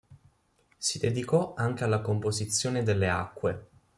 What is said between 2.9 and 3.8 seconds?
acque.